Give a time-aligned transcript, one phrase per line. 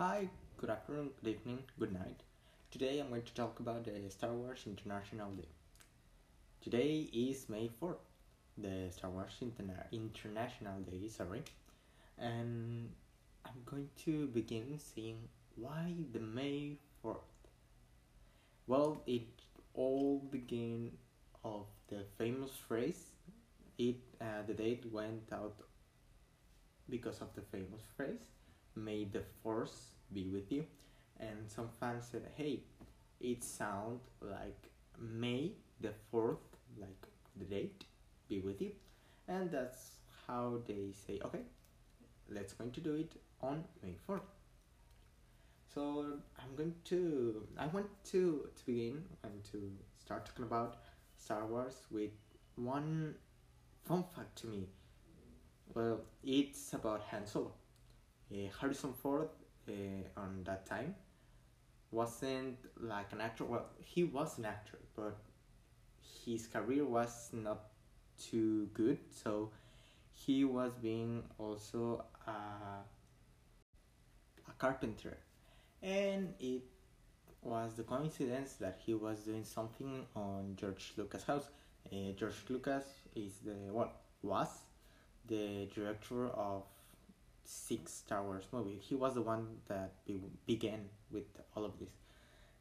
[0.00, 2.22] Hi, good afternoon, good evening, good night.
[2.70, 5.50] Today I'm going to talk about the Star Wars International Day.
[6.62, 8.06] Today is May 4th,
[8.56, 11.42] the Star Wars Interna- International Day, sorry.
[12.16, 12.88] And
[13.44, 15.18] I'm going to begin saying
[15.56, 17.34] why the May 4th.
[18.66, 19.28] Well, it
[19.74, 20.92] all began
[21.44, 23.04] of the famous phrase.
[23.76, 25.56] It uh, the date went out
[26.88, 28.24] because of the famous phrase
[28.76, 30.64] may the force be with you.
[31.18, 32.60] And some fans said hey
[33.20, 36.38] it sounds like may the 4th
[36.78, 37.06] like
[37.36, 37.84] the date
[38.28, 38.72] be with you.
[39.28, 39.92] And that's
[40.26, 41.40] how they say okay
[42.28, 44.20] let's going to do it on may 4th
[45.74, 46.04] so
[46.38, 50.76] i'm going to i want to to begin and to start talking about
[51.18, 52.10] star wars with
[52.56, 53.14] one
[53.84, 54.68] fun fact to me.
[55.74, 57.52] Well it's about han solo
[58.60, 59.28] Harrison Ford
[59.68, 60.94] uh, on that time
[61.90, 63.44] wasn't like an actor.
[63.44, 65.18] Well, he was an actor, but
[66.24, 67.62] his career was not
[68.18, 68.98] too good.
[69.10, 69.50] So
[70.12, 72.84] he was being also a, a
[74.58, 75.16] carpenter,
[75.82, 76.62] and it
[77.42, 81.48] was the coincidence that he was doing something on George Lucas' house.
[81.90, 82.84] Uh, George Lucas
[83.16, 84.48] is the what was
[85.26, 86.64] the director of
[87.50, 88.78] six Star Wars movie.
[88.80, 91.90] He was the one that be- began with all of this,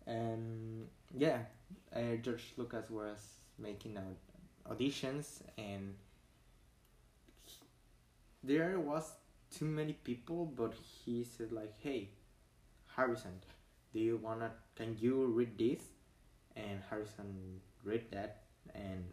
[0.07, 0.87] and
[1.17, 1.39] yeah,
[1.95, 3.19] uh, George Lucas was
[3.59, 4.17] making out
[4.75, 5.95] auditions, and
[7.45, 7.65] he,
[8.43, 9.11] there was
[9.51, 12.09] too many people, but he said like, "Hey,
[12.95, 13.39] Harrison,
[13.93, 14.51] do you wanna?
[14.75, 15.83] Can you read this?"
[16.55, 18.43] And Harrison read that,
[18.75, 19.05] and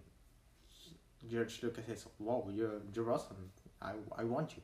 [1.31, 3.51] George Lucas says, "Wow, you're you're awesome.
[3.83, 4.63] I I want you."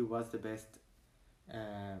[0.00, 0.78] He was the best
[1.52, 1.98] uh,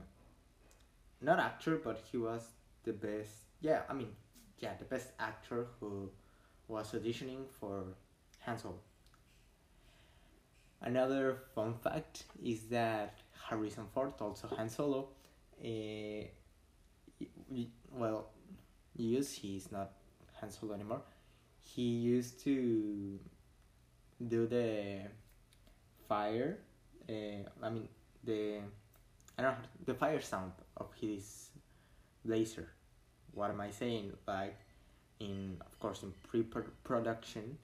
[1.20, 2.42] not actor but he was
[2.84, 4.12] the best yeah i mean
[4.58, 6.08] yeah the best actor who
[6.66, 7.82] was auditioning for
[8.46, 8.78] Han Solo.
[10.80, 13.18] Another fun fact is that
[13.48, 15.08] Harrison Ford, also Han Solo,
[15.62, 16.24] uh,
[17.92, 18.30] well,
[18.96, 19.90] used he's not
[20.40, 21.02] Han Solo anymore.
[21.60, 23.18] He used to
[24.26, 25.00] do the
[26.08, 26.58] fire
[27.08, 27.88] uh, I mean
[28.24, 28.58] the
[29.38, 31.50] I don't know the fire sound of his
[32.24, 32.68] laser.
[33.32, 34.12] What am I saying?
[34.26, 34.58] Like
[35.20, 37.58] in of course in pre-production,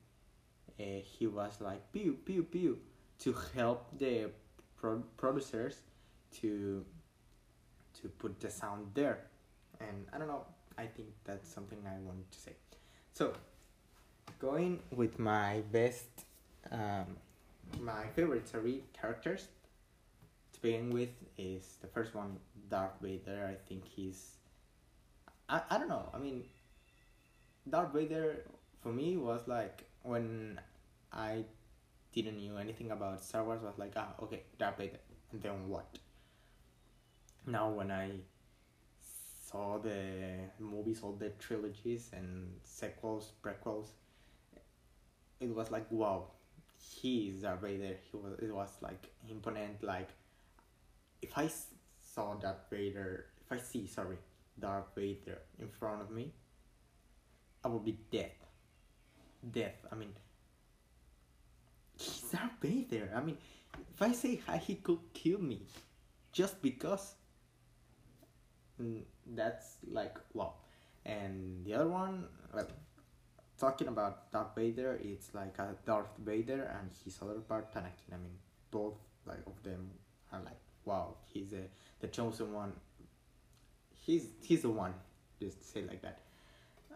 [0.78, 2.78] uh, he was like pew pew pew
[3.20, 4.30] to help the
[4.76, 5.82] pro- producers
[6.41, 6.84] to
[8.00, 9.18] to put the sound there,
[9.80, 10.44] and I don't know.
[10.78, 12.53] I think that's something I wanted to say.
[13.12, 13.32] So,
[14.38, 16.06] going with my best
[16.70, 17.16] um,
[17.81, 19.49] my favorite three characters
[20.53, 22.38] to begin with is the first one,
[22.69, 23.49] Darth Vader.
[23.50, 24.37] I think he's.
[25.49, 26.09] I, I don't know.
[26.15, 26.44] I mean,
[27.69, 28.44] Darth Vader
[28.82, 30.60] for me was like when
[31.12, 31.44] I
[32.12, 34.98] didn't knew anything about Star Wars was like ah okay Darth Vader
[35.33, 35.98] and then what?
[37.47, 38.10] Now when I
[39.50, 43.88] saw the movies, all the trilogies and sequels, prequels,
[45.41, 46.28] it was like wow
[46.78, 47.97] he is Darth Vader.
[48.10, 49.82] He was it was like imponent.
[49.82, 50.09] Like
[51.22, 51.48] if I
[51.98, 54.19] saw Darth Vader, if I see sorry
[54.59, 56.32] Darth Vader in front of me,
[57.65, 58.32] I would be dead.
[59.50, 59.86] Death.
[59.92, 60.12] I mean,
[61.98, 63.12] he's Darth Vader.
[63.15, 63.38] I mean,
[63.94, 65.62] if I say hi, he could kill me,
[66.32, 67.15] just because.
[68.81, 69.04] Mm,
[69.34, 70.54] that's like wow.
[71.06, 72.66] And the other one, well,
[73.58, 78.12] talking about Darth Vader, it's like a Darth Vader and his other part Anakin.
[78.12, 78.38] I mean,
[78.70, 78.94] both
[79.26, 79.90] like of them
[80.32, 81.64] are like, wow, he's a,
[82.00, 82.72] the chosen one.
[83.94, 84.94] He's he's the one,
[85.40, 86.20] just say like that.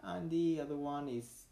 [0.03, 1.45] And the other one is,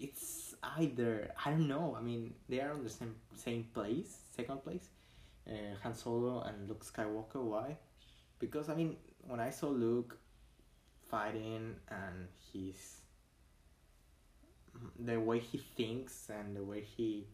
[0.00, 1.96] it's either I don't know.
[1.98, 4.88] I mean, they are on the same same place, second place.
[5.46, 7.42] Uh, Han Solo and Luke Skywalker.
[7.42, 7.76] Why?
[8.38, 8.96] Because I mean,
[9.26, 10.16] when I saw Luke
[11.10, 13.01] fighting and he's
[14.76, 15.04] Mm-hmm.
[15.04, 17.26] the way he thinks and the way he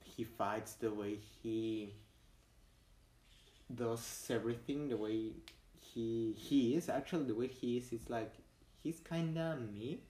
[0.00, 1.92] he fights the way he
[3.74, 5.32] does everything the way
[5.78, 8.32] he he is actually the way he is it's like
[8.82, 10.00] he's kind of me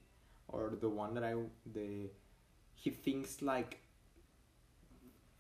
[0.47, 1.35] or the one that i
[1.73, 2.09] the
[2.75, 3.81] he thinks like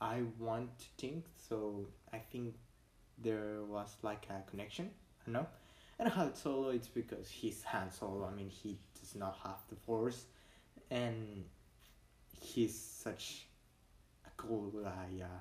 [0.00, 1.24] i want to think.
[1.36, 2.54] So i think
[3.18, 4.90] there was like a connection
[5.26, 5.46] i know?
[5.98, 8.26] And Han Solo it's because he's Han Solo.
[8.26, 10.24] I mean he does not have the force
[10.94, 11.44] and
[12.40, 13.46] he's such
[14.26, 15.06] a cool guy.
[15.18, 15.40] Yeah,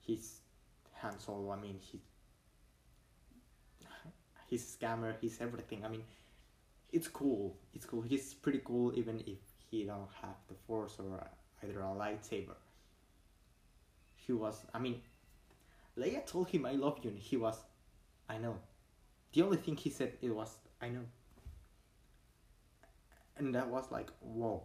[0.00, 0.40] he's
[1.00, 1.50] Han Solo.
[1.50, 2.00] I mean, he
[4.46, 5.14] he's a scammer.
[5.20, 5.84] He's everything.
[5.84, 6.04] I mean,
[6.92, 7.56] it's cool.
[7.74, 8.02] It's cool.
[8.02, 9.38] He's pretty cool, even if
[9.70, 11.26] he don't have the force or
[11.62, 12.56] either a lightsaber.
[14.14, 14.64] He was.
[14.72, 15.02] I mean,
[15.98, 17.58] Leia told him, "I love you," and he was,
[18.28, 18.58] "I know."
[19.32, 21.06] The only thing he said it was, "I know,"
[23.36, 24.62] and that was like, whoa.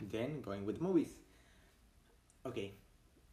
[0.00, 1.10] Then going with movies.
[2.46, 2.72] Okay,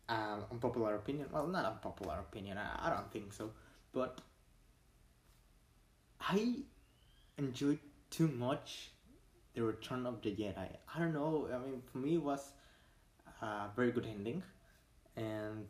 [0.07, 1.27] um, unpopular opinion.
[1.31, 2.57] Well, not unpopular opinion.
[2.57, 3.51] I, I don't think so,
[3.93, 4.21] but
[6.19, 6.55] I
[7.37, 7.79] enjoyed
[8.09, 8.91] too much
[9.53, 10.67] the Return of the Jedi.
[10.95, 11.49] I don't know.
[11.53, 12.51] I mean, for me, it was
[13.41, 14.43] a very good ending,
[15.15, 15.67] and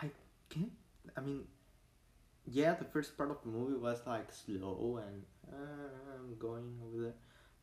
[0.00, 0.10] I
[0.48, 0.72] can't.
[1.16, 1.44] I mean,
[2.46, 5.22] yeah, the first part of the movie was like slow and
[5.52, 7.14] uh, I'm going over there,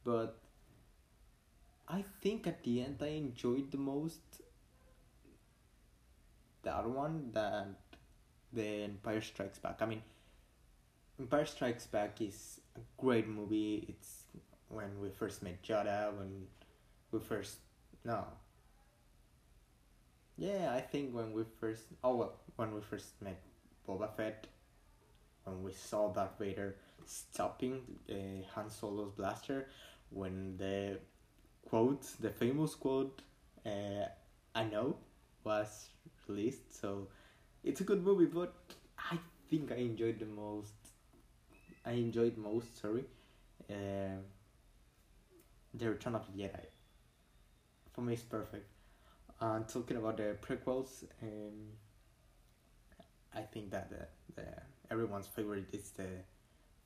[0.03, 0.37] but
[1.87, 4.21] I think at the end I enjoyed the most
[6.63, 7.67] that one that
[8.53, 9.81] the Empire Strikes Back.
[9.81, 10.01] I mean,
[11.19, 13.85] Empire Strikes Back is a great movie.
[13.87, 14.23] It's
[14.69, 16.47] when we first met Yoda, when
[17.11, 17.57] we first
[18.05, 18.25] no.
[20.37, 23.41] Yeah, I think when we first oh well when we first met
[23.87, 24.47] Boba Fett,
[25.43, 29.67] when we saw Darth Vader stopping uh, Han Solo's blaster,
[30.09, 30.99] when the
[31.69, 33.21] quote, the famous quote,
[33.65, 34.05] uh,
[34.55, 34.97] "I know,"
[35.43, 35.89] was
[36.27, 36.73] released.
[36.81, 37.07] So
[37.63, 38.53] it's a good movie, but
[38.97, 39.17] I
[39.49, 40.73] think I enjoyed the most.
[41.85, 42.79] I enjoyed most.
[42.81, 43.05] Sorry,
[43.69, 44.19] uh,
[45.73, 46.65] the Return of the Jedi.
[47.93, 48.67] For me, it's perfect.
[49.39, 51.73] Uh, talking about the prequels, um,
[53.33, 54.47] I think that the, the
[54.89, 56.07] everyone's favorite is the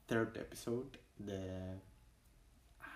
[0.08, 0.98] third episode.
[1.26, 1.42] The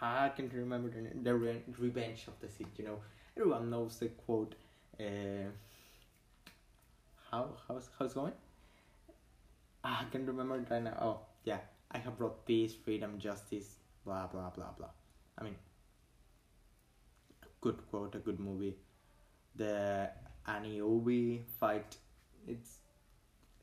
[0.01, 2.77] I can't remember the the Re- Revenge of the Sith.
[2.77, 2.99] You know,
[3.37, 4.55] everyone knows the quote.
[4.99, 5.49] Uh,
[7.31, 8.33] how how's how's going?
[9.83, 10.97] Ah, I can't remember right now.
[11.01, 11.59] Oh yeah,
[11.91, 13.75] I have brought peace, freedom, justice,
[14.05, 14.89] blah blah blah blah.
[15.37, 15.55] I mean,
[17.61, 18.75] good quote, a good movie.
[19.55, 20.09] The
[20.47, 21.97] Aniobi fight,
[22.47, 22.79] it's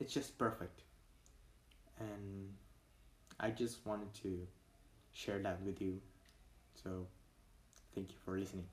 [0.01, 0.83] it's just perfect,
[1.99, 2.53] and
[3.41, 4.47] I just wanted to
[5.13, 6.01] share that with you.
[6.83, 7.07] So,
[7.95, 8.67] thank you for listening.